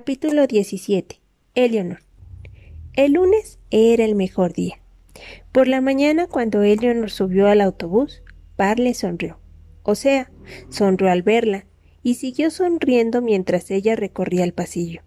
Capítulo 0.00 0.46
17. 0.46 1.20
Eleanor. 1.56 1.98
El 2.94 3.14
lunes 3.14 3.58
era 3.72 4.04
el 4.04 4.14
mejor 4.14 4.52
día. 4.52 4.80
Por 5.50 5.66
la 5.66 5.80
mañana, 5.80 6.28
cuando 6.28 6.62
Eleanor 6.62 7.10
subió 7.10 7.48
al 7.48 7.60
autobús, 7.60 8.22
Par 8.54 8.78
le 8.78 8.94
sonrió. 8.94 9.40
O 9.82 9.96
sea, 9.96 10.30
sonrió 10.70 11.10
al 11.10 11.24
verla, 11.24 11.66
y 12.04 12.14
siguió 12.14 12.52
sonriendo 12.52 13.22
mientras 13.22 13.72
ella 13.72 13.96
recorría 13.96 14.44
el 14.44 14.54
pasillo. 14.54 15.02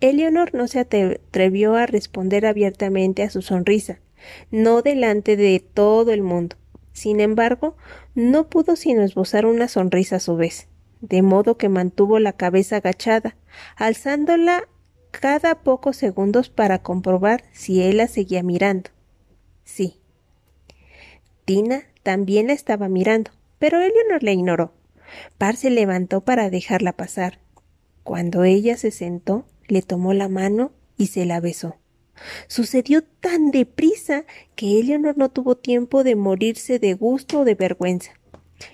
Eleanor 0.00 0.54
no 0.54 0.68
se 0.68 0.78
atrevió 0.78 1.74
a 1.74 1.86
responder 1.86 2.46
abiertamente 2.46 3.24
a 3.24 3.30
su 3.30 3.42
sonrisa, 3.42 3.98
no 4.52 4.80
delante 4.80 5.36
de 5.36 5.58
todo 5.58 6.12
el 6.12 6.22
mundo. 6.22 6.54
Sin 6.92 7.18
embargo, 7.18 7.76
no 8.14 8.48
pudo 8.48 8.76
sino 8.76 9.02
esbozar 9.02 9.44
una 9.44 9.66
sonrisa 9.66 10.16
a 10.16 10.20
su 10.20 10.36
vez 10.36 10.69
de 11.00 11.22
modo 11.22 11.56
que 11.56 11.68
mantuvo 11.68 12.18
la 12.18 12.32
cabeza 12.32 12.76
agachada, 12.76 13.36
alzándola 13.76 14.68
cada 15.10 15.56
pocos 15.56 15.96
segundos 15.96 16.50
para 16.50 16.82
comprobar 16.82 17.44
si 17.52 17.82
él 17.82 17.98
la 17.98 18.06
seguía 18.06 18.42
mirando. 18.42 18.90
Sí. 19.64 20.00
Tina 21.44 21.82
también 22.02 22.46
la 22.46 22.52
estaba 22.52 22.88
mirando, 22.88 23.30
pero 23.58 23.78
no 23.78 24.18
la 24.20 24.32
ignoró. 24.32 24.72
Par 25.38 25.56
se 25.56 25.70
levantó 25.70 26.20
para 26.20 26.50
dejarla 26.50 26.92
pasar. 26.92 27.40
Cuando 28.04 28.44
ella 28.44 28.76
se 28.76 28.90
sentó, 28.90 29.46
le 29.66 29.82
tomó 29.82 30.12
la 30.14 30.28
mano 30.28 30.72
y 30.96 31.08
se 31.08 31.26
la 31.26 31.40
besó. 31.40 31.76
Sucedió 32.46 33.02
tan 33.02 33.50
deprisa 33.50 34.24
que 34.54 34.78
Eleanor 34.78 35.16
no 35.16 35.30
tuvo 35.30 35.56
tiempo 35.56 36.04
de 36.04 36.16
morirse 36.16 36.78
de 36.78 36.94
gusto 36.94 37.40
o 37.40 37.44
de 37.44 37.54
vergüenza. 37.54 38.12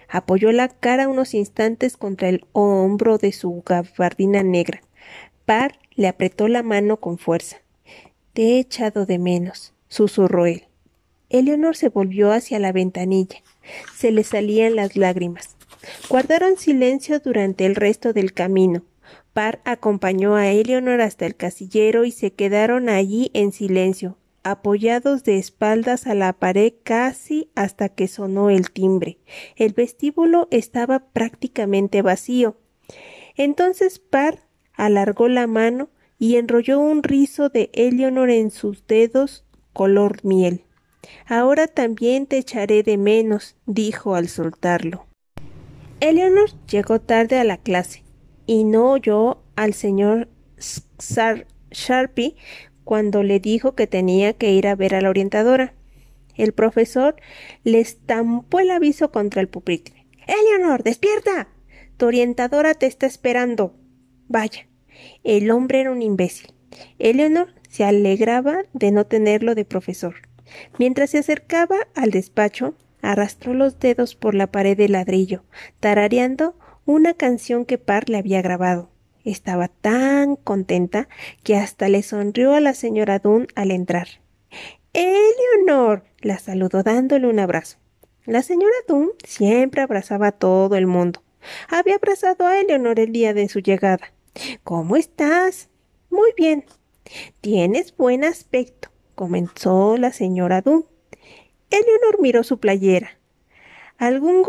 Apoyó 0.08 0.52
la 0.52 0.68
cara 0.68 1.08
unos 1.08 1.34
instantes 1.34 1.96
contra 1.96 2.28
el 2.28 2.44
hombro 2.52 3.18
de 3.18 3.32
su 3.32 3.62
gabardina 3.64 4.42
negra. 4.42 4.82
Par 5.44 5.78
le 5.94 6.08
apretó 6.08 6.48
la 6.48 6.62
mano 6.62 6.98
con 6.98 7.18
fuerza. 7.18 7.58
Te 8.32 8.42
he 8.42 8.58
echado 8.58 9.06
de 9.06 9.18
menos, 9.18 9.72
susurró 9.88 10.46
él. 10.46 10.64
Eleonor 11.30 11.76
se 11.76 11.88
volvió 11.88 12.32
hacia 12.32 12.58
la 12.58 12.72
ventanilla. 12.72 13.42
Se 13.96 14.12
le 14.12 14.22
salían 14.22 14.76
las 14.76 14.96
lágrimas. 14.96 15.56
Guardaron 16.08 16.56
silencio 16.56 17.18
durante 17.18 17.66
el 17.66 17.74
resto 17.74 18.12
del 18.12 18.32
camino. 18.32 18.82
Par 19.32 19.60
acompañó 19.64 20.36
a 20.36 20.48
Eleonor 20.48 21.00
hasta 21.00 21.26
el 21.26 21.36
casillero 21.36 22.04
y 22.04 22.10
se 22.10 22.32
quedaron 22.32 22.88
allí 22.88 23.30
en 23.34 23.52
silencio, 23.52 24.16
apoyados 24.50 25.24
de 25.24 25.38
espaldas 25.38 26.06
a 26.06 26.14
la 26.14 26.32
pared 26.32 26.72
casi 26.84 27.50
hasta 27.54 27.88
que 27.88 28.06
sonó 28.06 28.48
el 28.50 28.70
timbre. 28.70 29.18
El 29.56 29.72
vestíbulo 29.72 30.46
estaba 30.50 31.00
prácticamente 31.10 32.02
vacío. 32.02 32.56
Entonces 33.36 33.98
Par 33.98 34.46
alargó 34.74 35.28
la 35.28 35.46
mano 35.46 35.90
y 36.18 36.36
enrolló 36.36 36.78
un 36.78 37.02
rizo 37.02 37.48
de 37.48 37.70
Eleonor 37.72 38.30
en 38.30 38.50
sus 38.50 38.86
dedos 38.86 39.44
color 39.72 40.24
miel. 40.24 40.64
Ahora 41.26 41.66
también 41.66 42.26
te 42.26 42.38
echaré 42.38 42.82
de 42.82 42.96
menos, 42.96 43.56
dijo 43.66 44.14
al 44.14 44.28
soltarlo. 44.28 45.06
Eleonor 46.00 46.50
llegó 46.70 47.00
tarde 47.00 47.38
a 47.38 47.44
la 47.44 47.56
clase 47.56 48.04
y 48.46 48.64
no 48.64 48.92
oyó 48.92 49.38
al 49.56 49.74
señor 49.74 50.28
Sharpie 51.70 52.36
cuando 52.86 53.24
le 53.24 53.40
dijo 53.40 53.74
que 53.74 53.88
tenía 53.88 54.32
que 54.34 54.52
ir 54.52 54.68
a 54.68 54.76
ver 54.76 54.94
a 54.94 55.00
la 55.00 55.10
orientadora. 55.10 55.74
El 56.36 56.52
profesor 56.52 57.16
le 57.64 57.80
estampó 57.80 58.60
el 58.60 58.70
aviso 58.70 59.10
contra 59.10 59.40
el 59.40 59.48
pupitre. 59.48 60.06
Eleanor, 60.28 60.84
despierta. 60.84 61.48
Tu 61.96 62.06
orientadora 62.06 62.74
te 62.74 62.86
está 62.86 63.06
esperando. 63.06 63.74
Vaya. 64.28 64.68
El 65.24 65.50
hombre 65.50 65.80
era 65.80 65.90
un 65.90 66.00
imbécil. 66.00 66.52
Eleanor 67.00 67.54
se 67.68 67.82
alegraba 67.82 68.62
de 68.72 68.92
no 68.92 69.04
tenerlo 69.04 69.56
de 69.56 69.64
profesor. 69.64 70.14
Mientras 70.78 71.10
se 71.10 71.18
acercaba 71.18 71.88
al 71.96 72.12
despacho, 72.12 72.76
arrastró 73.02 73.52
los 73.52 73.80
dedos 73.80 74.14
por 74.14 74.36
la 74.36 74.46
pared 74.46 74.76
de 74.76 74.88
ladrillo, 74.88 75.42
tarareando 75.80 76.56
una 76.84 77.14
canción 77.14 77.64
que 77.64 77.78
Par 77.78 78.08
le 78.08 78.18
había 78.18 78.42
grabado. 78.42 78.90
Estaba 79.26 79.66
tan 79.66 80.36
contenta 80.36 81.08
que 81.42 81.56
hasta 81.56 81.88
le 81.88 82.04
sonrió 82.04 82.54
a 82.54 82.60
la 82.60 82.74
señora 82.74 83.18
Dunn 83.18 83.48
al 83.56 83.72
entrar. 83.72 84.06
Eleonor. 84.92 86.04
la 86.20 86.38
saludó 86.38 86.84
dándole 86.84 87.26
un 87.26 87.40
abrazo. 87.40 87.78
La 88.24 88.42
señora 88.42 88.76
Dunn 88.86 89.10
siempre 89.24 89.82
abrazaba 89.82 90.28
a 90.28 90.32
todo 90.32 90.76
el 90.76 90.86
mundo. 90.86 91.24
Había 91.68 91.96
abrazado 91.96 92.46
a 92.46 92.60
Eleonor 92.60 93.00
el 93.00 93.10
día 93.10 93.34
de 93.34 93.48
su 93.48 93.58
llegada. 93.58 94.12
¿Cómo 94.62 94.96
estás? 94.96 95.70
Muy 96.08 96.30
bien. 96.36 96.64
Tienes 97.40 97.96
buen 97.96 98.22
aspecto, 98.22 98.90
comenzó 99.16 99.96
la 99.96 100.12
señora 100.12 100.62
Dunn. 100.62 100.86
Eleonor 101.70 102.20
miró 102.20 102.44
su 102.44 102.60
playera. 102.60 103.18
Algún 103.98 104.44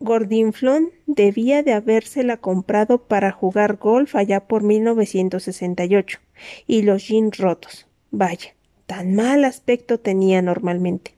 Gordinflón 0.00 0.90
debía 1.06 1.62
de 1.62 1.74
habérsela 1.74 2.38
comprado 2.38 3.02
para 3.04 3.30
jugar 3.30 3.76
golf 3.76 4.16
allá 4.16 4.40
por 4.40 4.62
1968 4.62 6.18
y 6.66 6.82
los 6.82 7.06
jeans 7.06 7.36
rotos. 7.36 7.86
Vaya, 8.10 8.54
tan 8.86 9.14
mal 9.14 9.44
aspecto 9.44 10.00
tenía 10.00 10.42
normalmente. 10.42 11.14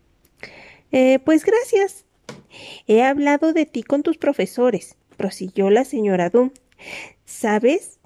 Eh, 0.91 1.21
pues 1.25 1.45
gracias. 1.45 2.05
He 2.87 3.03
hablado 3.03 3.53
de 3.53 3.67
ti 3.67 3.83
con 3.83 4.03
tus 4.03 4.19
profesores, 4.19 4.97
prosiguió 5.17 5.71
la 5.71 5.85
señora 5.85 6.29
Dunn. 6.29 6.53
¿Sabes? 7.25 8.01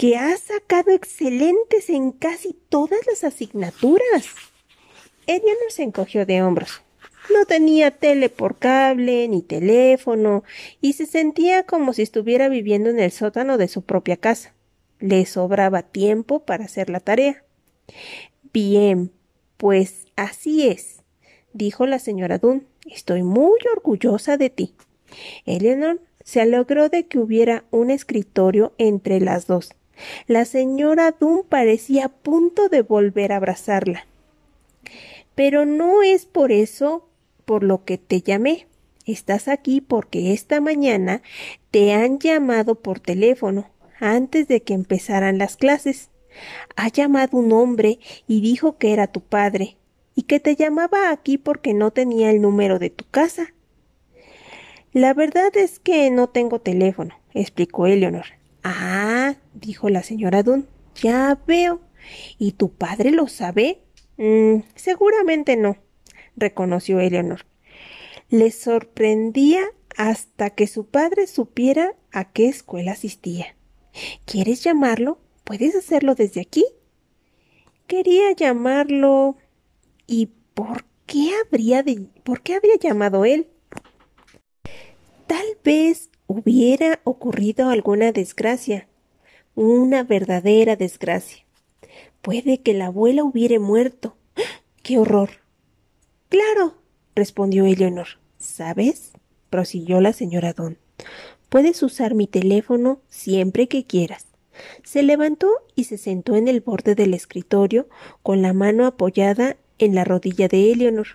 que 0.00 0.16
has 0.16 0.40
sacado 0.40 0.92
excelentes 0.92 1.90
en 1.90 2.12
casi 2.12 2.56
todas 2.70 3.00
las 3.06 3.22
asignaturas. 3.22 4.24
Ella 5.26 5.52
no 5.62 5.68
se 5.68 5.82
encogió 5.82 6.24
de 6.24 6.42
hombros. 6.42 6.80
No 7.28 7.44
tenía 7.44 7.90
tele 7.90 8.28
por 8.28 8.56
cable 8.58 9.28
ni 9.28 9.42
teléfono 9.42 10.42
y 10.80 10.94
se 10.94 11.06
sentía 11.06 11.64
como 11.64 11.92
si 11.92 12.02
estuviera 12.02 12.48
viviendo 12.48 12.88
en 12.88 12.98
el 12.98 13.12
sótano 13.12 13.58
de 13.58 13.68
su 13.68 13.82
propia 13.82 14.16
casa. 14.16 14.54
Le 14.98 15.24
sobraba 15.26 15.82
tiempo 15.82 16.40
para 16.40 16.64
hacer 16.64 16.90
la 16.90 17.00
tarea. 17.00 17.44
Bien, 18.52 19.12
pues 19.56 20.06
así 20.16 20.66
es, 20.66 21.02
dijo 21.52 21.86
la 21.86 21.98
señora 21.98 22.38
Dunn. 22.38 22.66
Estoy 22.86 23.22
muy 23.22 23.58
orgullosa 23.74 24.36
de 24.36 24.50
ti. 24.50 24.74
Eleanor 25.44 26.00
se 26.24 26.40
alegró 26.40 26.88
de 26.88 27.06
que 27.06 27.18
hubiera 27.18 27.64
un 27.70 27.90
escritorio 27.90 28.72
entre 28.78 29.20
las 29.20 29.46
dos. 29.46 29.74
La 30.26 30.44
señora 30.44 31.14
Dunn 31.18 31.44
parecía 31.48 32.06
a 32.06 32.08
punto 32.08 32.68
de 32.68 32.82
volver 32.82 33.32
a 33.32 33.36
abrazarla. 33.36 34.06
Pero 35.34 35.66
no 35.66 36.02
es 36.02 36.26
por 36.26 36.52
eso 36.52 37.09
por 37.50 37.64
lo 37.64 37.84
que 37.84 37.98
te 37.98 38.22
llamé. 38.22 38.68
Estás 39.06 39.48
aquí 39.48 39.80
porque 39.80 40.32
esta 40.32 40.60
mañana 40.60 41.20
te 41.72 41.92
han 41.92 42.20
llamado 42.20 42.76
por 42.76 43.00
teléfono 43.00 43.68
antes 43.98 44.46
de 44.46 44.62
que 44.62 44.72
empezaran 44.72 45.36
las 45.36 45.56
clases. 45.56 46.10
Ha 46.76 46.86
llamado 46.86 47.38
un 47.38 47.50
hombre 47.50 47.98
y 48.28 48.40
dijo 48.40 48.78
que 48.78 48.92
era 48.92 49.08
tu 49.08 49.20
padre 49.20 49.78
y 50.14 50.22
que 50.22 50.38
te 50.38 50.54
llamaba 50.54 51.10
aquí 51.10 51.38
porque 51.38 51.74
no 51.74 51.90
tenía 51.90 52.30
el 52.30 52.40
número 52.40 52.78
de 52.78 52.90
tu 52.90 53.04
casa. 53.10 53.52
La 54.92 55.12
verdad 55.12 55.50
es 55.56 55.80
que 55.80 56.08
no 56.12 56.28
tengo 56.28 56.60
teléfono, 56.60 57.16
explicó 57.34 57.88
Eleonor. 57.88 58.26
Ah, 58.62 59.34
dijo 59.54 59.88
la 59.88 60.04
señora 60.04 60.44
Dunn, 60.44 60.68
ya 60.94 61.36
veo. 61.48 61.80
¿Y 62.38 62.52
tu 62.52 62.70
padre 62.70 63.10
lo 63.10 63.26
sabe? 63.26 63.80
Mm, 64.18 64.60
seguramente 64.76 65.56
no 65.56 65.78
reconoció 66.40 66.98
Eleanor. 66.98 67.46
Le 68.28 68.50
sorprendía 68.50 69.62
hasta 69.96 70.50
que 70.50 70.66
su 70.66 70.86
padre 70.86 71.26
supiera 71.26 71.94
a 72.10 72.32
qué 72.32 72.48
escuela 72.48 72.92
asistía. 72.92 73.56
¿Quieres 74.24 74.62
llamarlo? 74.62 75.18
¿Puedes 75.44 75.74
hacerlo 75.74 76.14
desde 76.14 76.40
aquí? 76.40 76.64
Quería 77.86 78.32
llamarlo. 78.32 79.36
¿Y 80.06 80.30
por 80.54 80.84
qué 81.06 81.32
habría 81.44 81.82
de 81.82 82.06
por 82.24 82.42
qué 82.42 82.54
habría 82.54 82.76
llamado 82.76 83.24
él? 83.24 83.48
Tal 85.26 85.46
vez 85.64 86.10
hubiera 86.26 87.00
ocurrido 87.04 87.68
alguna 87.68 88.12
desgracia, 88.12 88.88
una 89.54 90.04
verdadera 90.04 90.76
desgracia. 90.76 91.44
Puede 92.22 92.62
que 92.62 92.74
la 92.74 92.86
abuela 92.86 93.24
hubiera 93.24 93.58
muerto. 93.58 94.16
¡Ah! 94.36 94.62
¡Qué 94.82 94.98
horror! 94.98 95.30
Claro, 96.30 96.76
respondió 97.14 97.66
Eleonor. 97.66 98.06
¿Sabes? 98.38 99.10
prosiguió 99.50 100.00
la 100.00 100.12
señora 100.12 100.52
Don. 100.54 100.78
Puedes 101.48 101.82
usar 101.82 102.14
mi 102.14 102.28
teléfono 102.28 103.00
siempre 103.08 103.66
que 103.66 103.84
quieras. 103.84 104.26
Se 104.84 105.02
levantó 105.02 105.50
y 105.74 105.84
se 105.84 105.98
sentó 105.98 106.36
en 106.36 106.46
el 106.46 106.60
borde 106.60 106.94
del 106.94 107.14
escritorio 107.14 107.88
con 108.22 108.42
la 108.42 108.52
mano 108.52 108.86
apoyada 108.86 109.56
en 109.78 109.94
la 109.94 110.04
rodilla 110.04 110.46
de 110.46 110.70
Eleonor. 110.70 111.08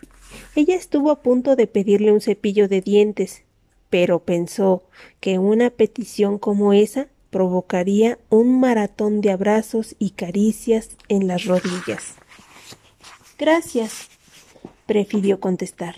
Ella 0.55 0.75
estuvo 0.75 1.11
a 1.11 1.21
punto 1.21 1.55
de 1.55 1.67
pedirle 1.67 2.11
un 2.11 2.19
cepillo 2.19 2.67
de 2.67 2.81
dientes, 2.81 3.43
pero 3.89 4.19
pensó 4.19 4.83
que 5.21 5.39
una 5.39 5.69
petición 5.69 6.37
como 6.39 6.73
esa 6.73 7.07
provocaría 7.29 8.19
un 8.29 8.59
maratón 8.59 9.21
de 9.21 9.31
abrazos 9.31 9.95
y 9.97 10.11
caricias 10.11 10.97
en 11.07 11.27
las 11.27 11.45
rodillas. 11.45 12.15
Gracias, 13.37 14.09
prefirió 14.85 15.39
contestar. 15.39 15.95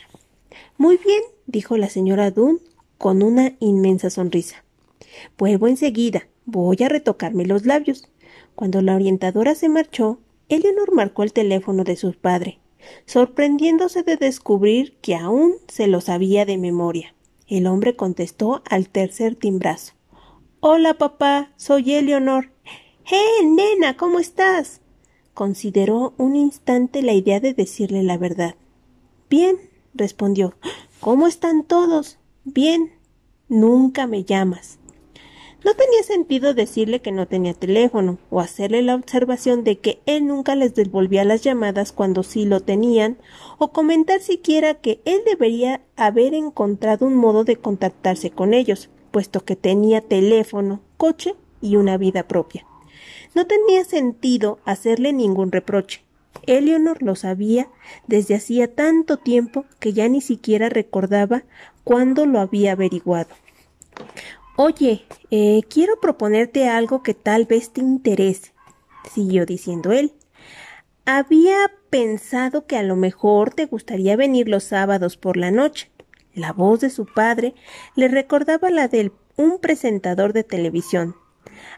Muy 0.78 0.98
bien, 0.98 1.22
dijo 1.46 1.78
la 1.78 1.90
señora 1.90 2.32
Dunn 2.32 2.60
con 2.98 3.24
una 3.24 3.54
inmensa 3.60 4.10
sonrisa. 4.10 4.64
Vuelvo 5.38 5.68
enseguida. 5.68 6.28
Voy 6.46 6.78
a 6.84 6.90
retocarme 6.90 7.46
los 7.46 7.66
labios. 7.66 8.08
Cuando 8.56 8.82
la 8.82 8.96
orientadora 8.96 9.56
se 9.56 9.70
marchó, 9.70 10.20
Eleanor 10.50 10.94
marcó 10.94 11.24
el 11.24 11.34
teléfono 11.34 11.84
de 11.84 11.96
su 11.96 12.14
padre, 12.14 12.60
sorprendiéndose 13.06 14.04
de 14.04 14.18
descubrir 14.18 14.96
que 15.02 15.16
aún 15.16 15.56
se 15.68 15.88
lo 15.88 16.02
sabía 16.02 16.46
de 16.46 16.58
memoria. 16.58 17.14
El 17.48 17.68
hombre 17.68 17.96
contestó 17.96 18.62
al 18.70 18.90
tercer 18.90 19.36
timbrazo. 19.36 19.94
Hola, 20.60 20.96
papá, 20.96 21.52
soy 21.56 21.94
Eleanor. 21.94 22.50
¡Eh, 23.12 23.46
nena! 23.46 23.96
¿Cómo 23.96 24.20
estás? 24.20 24.82
Consideró 25.34 26.14
un 26.18 26.36
instante 26.36 27.02
la 27.02 27.14
idea 27.14 27.40
de 27.40 27.54
decirle 27.54 28.04
la 28.04 28.18
verdad. 28.18 28.56
Bien, 29.30 29.58
respondió. 29.94 30.56
¿Cómo 31.00 31.28
están 31.28 31.64
todos? 31.64 32.18
Bien. 32.44 32.94
Nunca 33.50 34.08
me 34.08 34.24
llamas. 34.24 34.80
No 35.66 35.74
tenía 35.74 36.04
sentido 36.04 36.54
decirle 36.54 37.02
que 37.02 37.12
no 37.12 37.28
tenía 37.28 37.54
teléfono, 37.54 38.20
o 38.30 38.40
hacerle 38.40 38.82
la 38.84 38.96
observación 38.96 39.64
de 39.64 39.80
que 39.80 40.02
él 40.06 40.28
nunca 40.28 40.56
les 40.56 40.76
devolvía 40.76 41.26
las 41.26 41.42
llamadas 41.42 41.92
cuando 41.92 42.24
sí 42.24 42.46
lo 42.46 42.62
tenían, 42.62 43.18
o 43.58 43.74
comentar 43.74 44.22
siquiera 44.22 44.76
que 44.76 45.02
él 45.04 45.22
debería 45.26 45.82
haber 45.96 46.34
encontrado 46.34 47.06
un 47.06 47.16
modo 47.16 47.44
de 47.44 47.58
contactarse 47.58 48.30
con 48.30 48.54
ellos, 48.54 48.90
puesto 49.12 49.44
que 49.44 49.56
tenía 49.56 50.02
teléfono, 50.02 50.80
coche 50.96 51.36
y 51.60 51.76
una 51.76 51.98
vida 51.98 52.28
propia. 52.28 52.66
No 53.34 53.46
tenía 53.48 53.84
sentido 53.84 54.60
hacerle 54.64 55.12
ningún 55.12 55.52
reproche. 55.52 56.07
Eleonor 56.46 57.02
lo 57.02 57.16
sabía 57.16 57.68
desde 58.08 58.36
hacía 58.36 58.74
tanto 58.74 59.18
tiempo 59.18 59.66
que 59.80 59.94
ya 59.94 60.08
ni 60.08 60.22
siquiera 60.22 60.70
recordaba 60.70 61.44
cuándo 61.84 62.26
lo 62.26 62.40
había 62.40 62.74
averiguado. 62.74 63.30
Oye, 64.56 65.06
eh, 65.32 65.62
quiero 65.70 66.00
proponerte 66.00 66.68
algo 66.68 67.04
que 67.04 67.14
tal 67.14 67.46
vez 67.46 67.72
te 67.72 67.82
interese, 67.82 68.54
siguió 69.14 69.46
diciendo 69.46 69.92
él. 69.92 70.14
Había 71.06 71.72
pensado 71.90 72.66
que 72.66 72.76
a 72.76 72.84
lo 72.84 72.96
mejor 72.96 73.54
te 73.54 73.66
gustaría 73.66 74.16
venir 74.16 74.50
los 74.50 74.64
sábados 74.64 75.16
por 75.16 75.38
la 75.38 75.52
noche. 75.52 75.92
La 76.34 76.54
voz 76.54 76.82
de 76.82 76.90
su 76.90 77.06
padre 77.06 77.56
le 77.96 78.08
recordaba 78.08 78.70
la 78.70 78.88
de 78.88 79.12
un 79.38 79.60
presentador 79.60 80.34
de 80.34 80.44
televisión, 80.44 81.16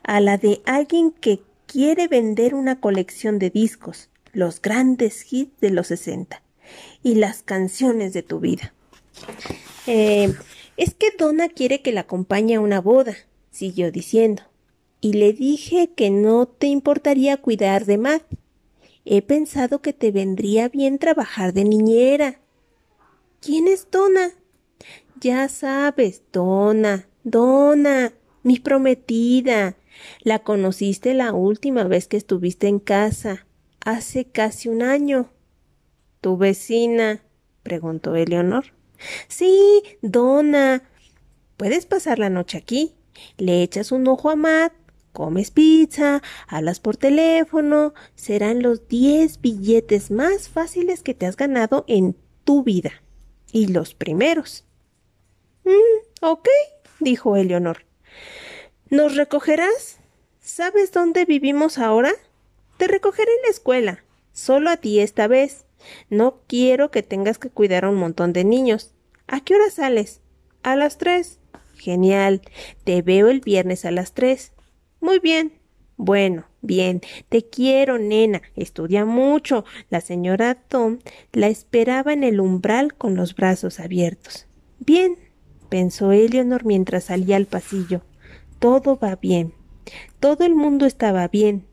a 0.04 0.20
la 0.20 0.38
de 0.38 0.62
alguien 0.66 1.12
que 1.12 1.42
quiere 1.66 2.08
vender 2.08 2.56
una 2.56 2.80
colección 2.80 3.40
de 3.40 3.50
discos, 3.50 4.10
los 4.34 4.62
grandes 4.62 5.32
hits 5.32 5.60
de 5.60 5.72
los 5.72 5.88
sesenta 5.88 6.44
y 7.04 7.16
las 7.16 7.44
canciones 7.44 8.14
de 8.14 8.24
tu 8.24 8.40
vida. 8.40 8.74
Eh, 9.88 10.34
es 10.78 10.94
que 10.94 11.08
Donna 11.18 11.50
quiere 11.50 11.82
que 11.82 11.92
la 11.92 12.02
acompañe 12.02 12.56
a 12.56 12.62
una 12.62 12.80
boda, 12.80 13.16
siguió 13.52 13.92
diciendo. 13.92 14.44
Y 15.02 15.14
le 15.14 15.34
dije 15.34 15.92
que 15.96 16.10
no 16.10 16.46
te 16.46 16.68
importaría 16.68 17.38
cuidar 17.38 17.86
de 17.86 17.98
Matt. 17.98 18.24
He 19.06 19.22
pensado 19.22 19.82
que 19.82 19.94
te 19.94 20.12
vendría 20.12 20.70
bien 20.70 21.00
trabajar 21.00 21.54
de 21.54 21.64
niñera. 21.64 22.40
¿Quién 23.42 23.68
es 23.68 23.88
Donna? 23.90 24.32
Ya 25.22 25.48
sabes, 25.50 26.22
Donna, 26.32 27.08
Donna, 27.24 28.14
mi 28.44 28.60
prometida. 28.60 29.76
La 30.22 30.40
conociste 30.40 31.14
la 31.14 31.34
última 31.34 31.84
vez 31.84 32.08
que 32.08 32.18
estuviste 32.18 32.68
en 32.68 32.80
casa, 32.80 33.46
hace 33.82 34.26
casi 34.26 34.70
un 34.70 34.82
año. 34.82 35.32
¿Tu 36.22 36.38
vecina? 36.38 37.22
preguntó 37.64 38.16
Eleonor. 38.16 38.74
Sí, 39.28 39.84
Donna. 40.02 40.84
Puedes 41.58 41.86
pasar 41.86 42.20
la 42.20 42.30
noche 42.30 42.58
aquí. 42.58 42.96
Le 43.38 43.64
echas 43.64 43.92
un 43.92 44.08
ojo 44.08 44.30
a 44.30 44.36
Matt, 44.36 44.74
comes 45.12 45.52
pizza, 45.52 46.22
hablas 46.48 46.80
por 46.80 46.98
teléfono. 46.98 47.94
Serán 48.16 48.62
los 48.62 48.88
diez 48.88 49.42
billetes 49.42 50.12
más 50.12 50.50
fáciles 50.50 51.04
que 51.04 51.14
te 51.14 51.26
has 51.26 51.36
ganado 51.36 51.86
en 51.88 52.16
tu 52.44 52.64
vida. 52.64 52.92
Y 53.52 53.68
los 53.68 53.94
primeros. 53.94 54.66
Mm, 55.64 56.26
ok, 56.26 56.48
dijo 57.00 57.36
Eleonor. 57.36 57.86
¿Nos 58.90 59.16
recogerás? 59.16 59.98
¿Sabes 60.40 60.92
dónde 60.92 61.26
vivimos 61.26 61.78
ahora? 61.78 62.12
Te 62.80 62.88
recogeré 62.88 63.30
en 63.30 63.42
la 63.44 63.50
escuela. 63.50 64.06
Solo 64.32 64.70
a 64.70 64.78
ti 64.78 65.02
esta 65.02 65.28
vez. 65.28 65.66
No 66.10 66.40
quiero 66.48 66.92
que 66.92 67.04
tengas 67.04 67.38
que 67.38 67.50
cuidar 67.50 67.84
a 67.84 67.90
un 67.90 67.98
montón 67.98 68.32
de 68.32 68.46
niños. 68.46 68.94
¿A 69.28 69.42
qué 69.42 69.56
hora 69.56 69.70
sales? 69.70 70.22
A 70.64 70.78
las 70.78 70.98
tres. 70.98 71.40
Genial. 71.76 72.42
Te 72.86 73.02
veo 73.02 73.28
el 73.28 73.42
viernes 73.42 73.84
a 73.84 73.92
las 73.92 74.14
tres. 74.14 74.54
Muy 75.02 75.20
bien. 75.20 75.60
Bueno, 75.98 76.46
bien. 76.62 77.02
Te 77.28 77.44
quiero, 77.44 78.00
nena. 78.00 78.42
Estudia 78.56 79.04
mucho. 79.04 79.66
La 79.90 80.00
señora 80.00 80.56
Tom 80.56 81.00
la 81.34 81.48
esperaba 81.48 82.14
en 82.14 82.24
el 82.24 82.40
umbral 82.40 82.94
con 82.94 83.14
los 83.14 83.36
brazos 83.36 83.82
abiertos. 83.82 84.48
Bien, 84.80 85.18
pensó 85.68 86.14
Eleanor 86.14 86.64
mientras 86.64 87.04
salía 87.04 87.36
al 87.36 87.46
pasillo. 87.46 88.04
Todo 88.60 88.98
va 88.98 89.18
bien. 89.18 89.54
Todo 90.22 90.46
el 90.46 90.56
mundo 90.56 90.86
estaba 90.86 91.28
bien. 91.28 91.69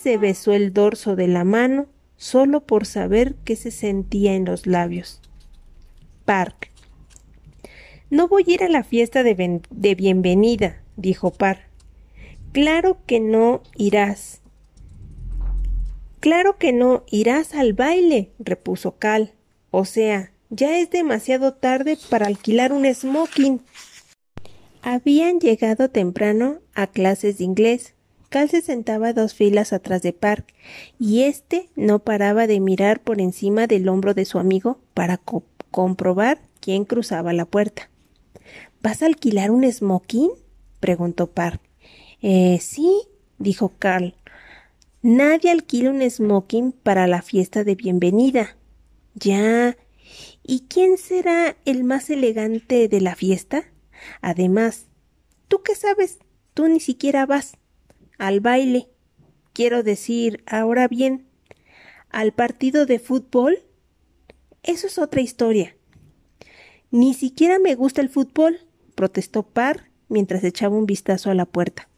Se 0.00 0.18
besó 0.18 0.52
el 0.52 0.72
dorso 0.72 1.16
de 1.16 1.28
la 1.28 1.44
mano 1.44 1.86
solo 2.16 2.60
por 2.60 2.86
saber 2.86 3.34
qué 3.44 3.56
se 3.56 3.70
sentía 3.70 4.34
en 4.34 4.44
los 4.44 4.66
labios. 4.66 5.20
Park. 6.24 6.70
No 8.08 8.28
voy 8.28 8.44
a 8.46 8.54
ir 8.54 8.62
a 8.62 8.68
la 8.68 8.84
fiesta 8.84 9.22
de, 9.22 9.94
bienvenida, 9.96 10.82
dijo 10.96 11.32
Par. 11.32 11.66
Claro 12.52 12.98
que 13.06 13.18
no 13.18 13.62
irás. 13.76 14.42
Claro 16.20 16.56
que 16.56 16.72
no 16.72 17.04
irás 17.10 17.54
al 17.54 17.72
baile, 17.72 18.30
repuso 18.38 18.96
Cal. 18.98 19.34
O 19.70 19.84
sea, 19.84 20.32
ya 20.50 20.78
es 20.78 20.90
demasiado 20.90 21.54
tarde 21.54 21.98
para 22.08 22.26
alquilar 22.26 22.72
un 22.72 22.86
smoking. 22.92 23.60
Habían 24.82 25.40
llegado 25.40 25.90
temprano 25.90 26.60
a 26.74 26.86
clases 26.86 27.38
de 27.38 27.44
inglés. 27.44 27.95
Cal 28.28 28.48
se 28.50 28.60
sentaba 28.60 29.12
dos 29.12 29.34
filas 29.34 29.72
atrás 29.72 30.02
de 30.02 30.12
Park, 30.12 30.52
y 30.98 31.22
éste 31.22 31.68
no 31.76 32.00
paraba 32.00 32.46
de 32.46 32.60
mirar 32.60 33.00
por 33.00 33.20
encima 33.20 33.66
del 33.66 33.88
hombro 33.88 34.14
de 34.14 34.24
su 34.24 34.38
amigo 34.38 34.80
para 34.94 35.20
comprobar 35.70 36.40
quién 36.60 36.84
cruzaba 36.84 37.32
la 37.32 37.44
puerta. 37.44 37.88
¿Vas 38.82 39.02
a 39.02 39.06
alquilar 39.06 39.50
un 39.50 39.70
smoking? 39.70 40.30
preguntó 40.80 41.28
Park. 41.28 41.60
Eh, 42.20 42.58
sí, 42.60 43.02
dijo 43.38 43.72
Carl. 43.78 44.14
Nadie 45.02 45.50
alquila 45.50 45.90
un 45.90 46.08
smoking 46.08 46.72
para 46.72 47.06
la 47.06 47.22
fiesta 47.22 47.62
de 47.62 47.74
bienvenida. 47.74 48.56
Ya. 49.14 49.76
¿Y 50.42 50.60
quién 50.68 50.98
será 50.98 51.56
el 51.64 51.84
más 51.84 52.10
elegante 52.10 52.88
de 52.88 53.00
la 53.00 53.14
fiesta? 53.14 53.64
Además, 54.20 54.86
¿tú 55.48 55.62
qué 55.62 55.74
sabes? 55.74 56.18
Tú 56.54 56.68
ni 56.68 56.80
siquiera 56.80 57.26
vas 57.26 57.56
al 58.18 58.40
baile. 58.40 58.88
Quiero 59.52 59.82
decir, 59.82 60.42
ahora 60.46 60.88
bien, 60.88 61.26
al 62.10 62.32
partido 62.32 62.86
de 62.86 62.98
fútbol. 62.98 63.58
Eso 64.62 64.86
es 64.86 64.98
otra 64.98 65.20
historia. 65.20 65.76
Ni 66.90 67.14
siquiera 67.14 67.58
me 67.58 67.74
gusta 67.74 68.00
el 68.00 68.08
fútbol, 68.08 68.60
protestó 68.94 69.42
Parr 69.42 69.90
mientras 70.08 70.44
echaba 70.44 70.76
un 70.76 70.86
vistazo 70.86 71.30
a 71.30 71.34
la 71.34 71.46
puerta. 71.46 71.88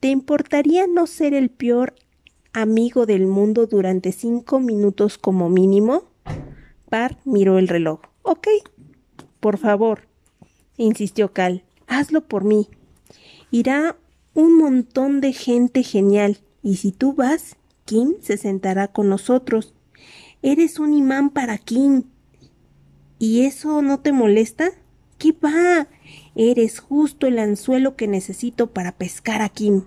¿Te 0.00 0.08
importaría 0.08 0.86
no 0.86 1.06
ser 1.06 1.34
el 1.34 1.50
peor 1.50 1.94
amigo 2.52 3.06
del 3.06 3.26
mundo 3.26 3.66
durante 3.66 4.12
cinco 4.12 4.60
minutos 4.60 5.18
como 5.18 5.48
mínimo? 5.48 6.04
Parr 6.90 7.16
miró 7.24 7.58
el 7.58 7.68
reloj. 7.68 8.00
Ok. 8.22 8.48
Por 9.40 9.58
favor, 9.58 10.06
insistió 10.76 11.32
Cal. 11.32 11.64
Hazlo 11.86 12.20
por 12.22 12.44
mí. 12.44 12.68
Irá 13.50 13.96
un 14.34 14.56
montón 14.56 15.20
de 15.20 15.32
gente 15.32 15.82
genial, 15.82 16.38
y 16.62 16.76
si 16.76 16.92
tú 16.92 17.12
vas, 17.12 17.56
Kim 17.84 18.14
se 18.20 18.36
sentará 18.36 18.88
con 18.88 19.08
nosotros. 19.08 19.74
Eres 20.42 20.78
un 20.78 20.94
imán 20.94 21.30
para 21.30 21.58
Kim. 21.58 22.04
¿Y 23.18 23.42
eso 23.42 23.82
no 23.82 24.00
te 24.00 24.12
molesta? 24.12 24.70
¿Qué 25.18 25.32
va? 25.32 25.88
Eres 26.34 26.80
justo 26.80 27.26
el 27.26 27.38
anzuelo 27.38 27.94
que 27.94 28.08
necesito 28.08 28.72
para 28.72 28.92
pescar 28.92 29.42
a 29.42 29.48
Kim. 29.48 29.84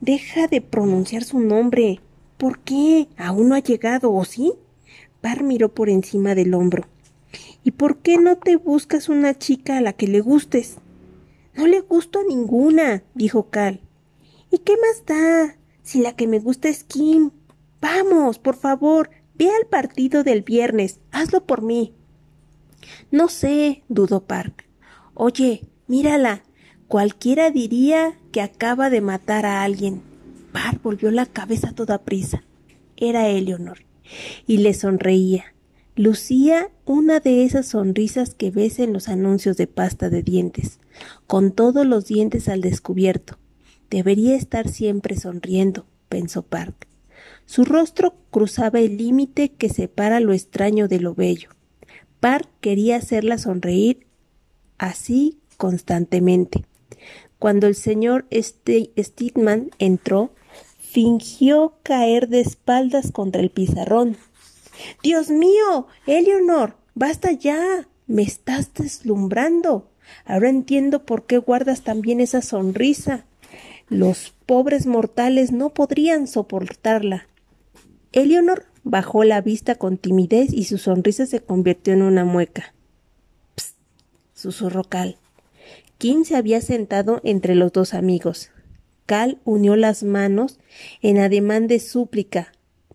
Deja 0.00 0.46
de 0.46 0.60
pronunciar 0.60 1.24
su 1.24 1.40
nombre. 1.40 2.00
¿Por 2.36 2.58
qué? 2.60 3.08
¿Aún 3.16 3.48
no 3.48 3.54
ha 3.54 3.60
llegado, 3.60 4.12
o 4.12 4.24
sí? 4.24 4.52
Par 5.20 5.42
miró 5.42 5.74
por 5.74 5.88
encima 5.88 6.34
del 6.34 6.54
hombro. 6.54 6.86
¿Y 7.64 7.70
por 7.70 7.98
qué 7.98 8.18
no 8.18 8.36
te 8.36 8.56
buscas 8.56 9.08
una 9.08 9.36
chica 9.38 9.78
a 9.78 9.80
la 9.80 9.94
que 9.94 10.06
le 10.06 10.20
gustes? 10.20 10.76
No 11.54 11.66
le 11.66 11.80
gusto 11.80 12.20
a 12.20 12.24
ninguna, 12.24 13.04
dijo 13.14 13.50
Cal. 13.50 13.80
¿Y 14.50 14.58
qué 14.58 14.74
más 14.76 15.04
da? 15.06 15.56
Si 15.82 16.00
la 16.00 16.16
que 16.16 16.26
me 16.26 16.38
gusta 16.38 16.68
es 16.68 16.84
Kim. 16.84 17.30
Vamos, 17.80 18.38
por 18.38 18.56
favor, 18.56 19.10
ve 19.34 19.50
al 19.50 19.66
partido 19.68 20.24
del 20.24 20.42
viernes. 20.42 21.00
Hazlo 21.12 21.44
por 21.44 21.62
mí. 21.62 21.92
No 23.10 23.28
sé, 23.28 23.82
dudó 23.88 24.24
Park. 24.24 24.66
Oye, 25.14 25.66
mírala. 25.86 26.42
Cualquiera 26.88 27.50
diría 27.50 28.18
que 28.30 28.40
acaba 28.40 28.90
de 28.90 29.00
matar 29.00 29.46
a 29.46 29.62
alguien. 29.62 30.02
Park 30.52 30.80
volvió 30.82 31.10
la 31.10 31.26
cabeza 31.26 31.72
toda 31.72 32.02
prisa. 32.02 32.44
Era 32.96 33.28
Eleonor. 33.28 33.78
Y 34.46 34.58
le 34.58 34.74
sonreía. 34.74 35.54
Lucía 35.96 36.70
una 36.84 37.20
de 37.20 37.44
esas 37.44 37.66
sonrisas 37.66 38.34
que 38.34 38.50
ves 38.50 38.80
en 38.80 38.92
los 38.92 39.08
anuncios 39.08 39.56
de 39.56 39.68
pasta 39.68 40.10
de 40.10 40.24
dientes, 40.24 40.80
con 41.28 41.52
todos 41.52 41.86
los 41.86 42.06
dientes 42.06 42.48
al 42.48 42.62
descubierto. 42.62 43.38
Debería 43.90 44.34
estar 44.34 44.68
siempre 44.68 45.16
sonriendo, 45.16 45.86
pensó 46.08 46.42
Park. 46.42 46.88
Su 47.46 47.64
rostro 47.64 48.14
cruzaba 48.32 48.80
el 48.80 48.96
límite 48.96 49.50
que 49.50 49.68
separa 49.68 50.18
lo 50.18 50.32
extraño 50.32 50.88
de 50.88 50.98
lo 50.98 51.14
bello. 51.14 51.50
Park 52.18 52.48
quería 52.60 52.96
hacerla 52.96 53.38
sonreír 53.38 54.04
así 54.78 55.38
constantemente. 55.56 56.64
Cuando 57.38 57.68
el 57.68 57.76
señor 57.76 58.26
Stidman 58.32 59.70
entró, 59.78 60.32
fingió 60.76 61.74
caer 61.84 62.28
de 62.28 62.40
espaldas 62.40 63.12
contra 63.12 63.42
el 63.42 63.50
pizarrón. 63.50 64.16
Dios 65.02 65.30
mío, 65.30 65.86
Eleonor, 66.06 66.76
basta 66.94 67.32
ya. 67.32 67.88
Me 68.06 68.22
estás 68.22 68.72
deslumbrando. 68.74 69.90
Ahora 70.24 70.50
entiendo 70.50 71.04
por 71.04 71.26
qué 71.26 71.38
guardas 71.38 71.82
también 71.82 72.20
esa 72.20 72.42
sonrisa. 72.42 73.24
Los 73.88 74.34
pobres 74.46 74.86
mortales 74.86 75.52
no 75.52 75.70
podrían 75.70 76.26
soportarla. 76.26 77.28
Eleonor 78.12 78.66
bajó 78.82 79.24
la 79.24 79.40
vista 79.40 79.74
con 79.74 79.98
timidez 79.98 80.52
y 80.52 80.64
su 80.64 80.78
sonrisa 80.78 81.26
se 81.26 81.40
convirtió 81.40 81.92
en 81.92 82.02
una 82.02 82.24
mueca. 82.24 82.74
Psst, 83.56 83.76
susurró 84.34 84.84
Cal. 84.84 85.18
Kim 85.98 86.24
se 86.24 86.36
había 86.36 86.60
sentado 86.60 87.20
entre 87.24 87.54
los 87.54 87.72
dos 87.72 87.94
amigos. 87.94 88.50
Cal 89.06 89.38
unió 89.44 89.76
las 89.76 90.02
manos 90.02 90.58
en 91.02 91.18
ademán 91.18 91.66
de 91.66 91.78
súplica. 91.78 92.53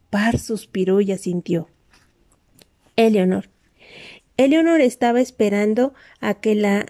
Par 0.09 0.39
suspiró 0.39 1.01
y 1.01 1.11
asintió. 1.11 1.69
Eleonor. 2.95 3.49
Eleonor 4.37 4.81
estaba 4.81 5.21
esperando 5.21 5.93
a 6.19 6.33
que 6.35 6.55
la 6.55 6.85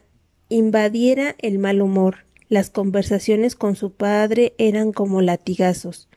invadiera 0.50 1.36
el 1.40 1.60
mal 1.60 1.82
humor. 1.82 2.26
Las 2.48 2.70
conversaciones 2.70 3.56
con 3.56 3.76
su 3.76 3.92
padre 3.92 4.54
eran 4.58 4.92
como 4.92 5.22
latigazos. 5.22 6.10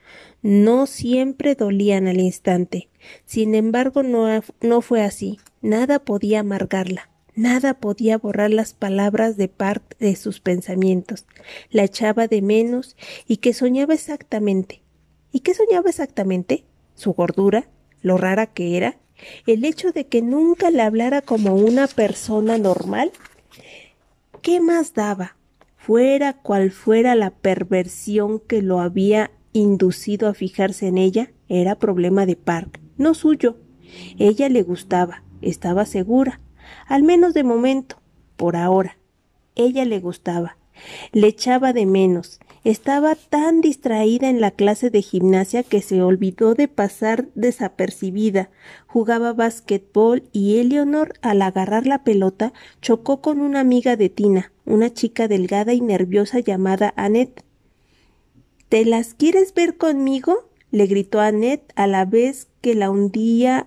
No 0.43 0.87
siempre 0.87 1.55
dolían 1.55 2.07
al 2.09 2.21
instante. 2.21 2.89
Sin 3.27 3.55
embargo, 3.55 4.03
no, 4.03 4.29
no 4.61 4.81
fue 4.81 5.03
así. 5.03 5.39
Nada 5.61 5.99
podía 5.99 6.41
amargarla. 6.41 7.11
Nada 7.35 7.75
podía 7.75 8.19
borrar 8.19 8.51
las 8.51 8.75
palabras 8.75 9.37
de 9.37 9.49
parte 9.49 9.97
de 9.99 10.17
sus 10.17 10.41
pensamientos. 10.41 11.27
La 11.71 11.85
echaba 11.85 12.29
de 12.29 12.43
menos 12.43 12.97
y 13.27 13.39
que 13.39 13.55
soñaba 13.55 13.95
exactamente. 13.95 14.83
¿Y 15.33 15.41
qué 15.41 15.55
soñaba 15.55 15.89
exactamente? 15.89 16.65
¿Su 16.95 17.13
gordura? 17.13 17.69
¿Lo 18.01 18.19
rara 18.19 18.47
que 18.47 18.77
era? 18.77 18.99
¿El 19.47 19.65
hecho 19.65 19.93
de 19.93 20.07
que 20.07 20.23
nunca 20.23 20.71
le 20.71 20.83
hablara 20.83 21.23
como 21.23 21.55
una 21.55 21.87
persona 21.87 22.59
normal? 22.59 23.13
¿Qué 24.43 24.61
más 24.61 24.95
daba? 24.95 25.37
fuera 25.83 26.35
cual 26.35 26.71
fuera 26.71 27.17
la 27.17 27.31
perversión 27.31 28.39
que 28.39 28.63
lo 28.63 28.79
había 28.79 29.33
inducido 29.53 30.29
a 30.29 30.35
fijarse 30.35 30.87
en 30.87 30.97
ella, 30.97 31.33
era 31.49 31.75
problema 31.75 32.25
de 32.25 32.37
Park, 32.37 32.81
no 32.99 33.15
suyo. 33.15 33.57
Ella 34.17 34.49
le 34.49 34.63
gustaba, 34.63 35.25
estaba 35.41 35.85
segura, 35.85 36.41
al 36.87 37.03
menos 37.03 37.35
de 37.35 37.43
momento, 37.43 37.97
por 38.37 38.55
ahora. 38.55 38.97
Ella 39.57 39.85
le 39.85 39.99
gustaba, 39.99 40.57
le 41.11 41.27
echaba 41.27 41.73
de 41.73 41.85
menos, 41.85 42.39
estaba 42.65 43.17
tan 43.17 43.61
distraída 43.61 44.29
en 44.29 44.41
la 44.41 44.53
clase 44.53 44.91
de 44.91 45.03
gimnasia 45.03 45.63
que 45.63 45.83
se 45.83 46.03
olvidó 46.03 46.55
de 46.55 46.69
pasar 46.69 47.29
desapercibida. 47.35 48.51
Jugaba 48.87 49.33
basquetbol 49.33 50.25
y 50.33 50.59
Eleonor, 50.59 51.15
al 51.23 51.43
agarrar 51.43 51.87
la 51.87 52.05
pelota, 52.05 52.53
chocó 52.81 53.21
con 53.21 53.41
una 53.41 53.61
amiga 53.61 53.97
de 53.97 54.09
Tina, 54.09 54.53
una 54.65 54.93
chica 54.93 55.27
delgada 55.27 55.73
y 55.73 55.81
nerviosa 55.81 56.39
llamada 56.39 56.95
Annette. 56.97 57.45
¿Te 58.69 58.85
las 58.85 59.15
quieres 59.15 59.53
ver 59.55 59.77
conmigo? 59.77 60.49
le 60.71 60.87
gritó 60.87 61.21
Annette 61.21 61.71
a 61.77 61.87
la 61.87 62.07
vez 62.07 62.49
que 62.63 62.75
la 62.75 62.91
hundía 62.91 63.67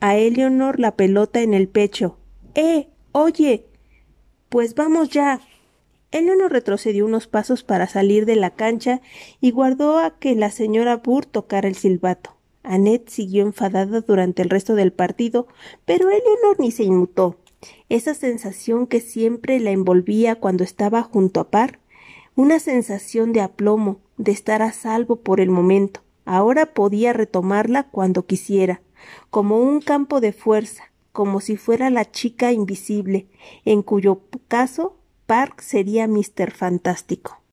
a 0.00 0.16
Eleonor 0.16 0.80
la 0.80 0.96
pelota 0.96 1.42
en 1.42 1.52
el 1.52 1.68
pecho. 1.68 2.16
¡Eh! 2.54 2.88
Oye. 3.12 3.66
Pues 4.48 4.74
vamos 4.74 5.10
ya. 5.10 5.40
Eleanor 6.12 6.50
retrocedió 6.50 7.06
unos 7.06 7.28
pasos 7.28 7.62
para 7.62 7.86
salir 7.86 8.26
de 8.26 8.36
la 8.36 8.50
cancha 8.50 9.00
y 9.40 9.52
guardó 9.52 9.98
a 9.98 10.18
que 10.18 10.34
la 10.34 10.50
señora 10.50 10.96
Burr 10.96 11.24
tocara 11.24 11.68
el 11.68 11.76
silbato. 11.76 12.36
Annette 12.62 13.08
siguió 13.08 13.44
enfadada 13.44 14.00
durante 14.00 14.42
el 14.42 14.50
resto 14.50 14.74
del 14.74 14.92
partido, 14.92 15.46
pero 15.84 16.10
Eleanor 16.10 16.58
ni 16.58 16.72
se 16.72 16.84
inmutó. 16.84 17.36
Esa 17.88 18.14
sensación 18.14 18.86
que 18.86 19.00
siempre 19.00 19.60
la 19.60 19.70
envolvía 19.70 20.34
cuando 20.34 20.64
estaba 20.64 21.02
junto 21.02 21.40
a 21.40 21.50
Par, 21.50 21.78
una 22.34 22.58
sensación 22.58 23.32
de 23.32 23.40
aplomo, 23.40 24.00
de 24.16 24.32
estar 24.32 24.62
a 24.62 24.72
salvo 24.72 25.16
por 25.16 25.40
el 25.40 25.50
momento, 25.50 26.00
ahora 26.24 26.66
podía 26.66 27.12
retomarla 27.12 27.84
cuando 27.84 28.26
quisiera, 28.26 28.82
como 29.30 29.58
un 29.58 29.80
campo 29.80 30.20
de 30.20 30.32
fuerza, 30.32 30.84
como 31.12 31.40
si 31.40 31.56
fuera 31.56 31.90
la 31.90 32.10
chica 32.10 32.52
invisible, 32.52 33.26
en 33.64 33.82
cuyo 33.82 34.20
caso 34.48 34.99
Park 35.30 35.60
sería 35.60 36.08
Mr. 36.08 36.50
Fantástico. 36.50 37.40